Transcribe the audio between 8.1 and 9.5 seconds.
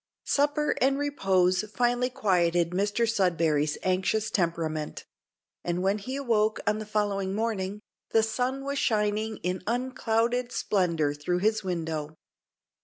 sun was shining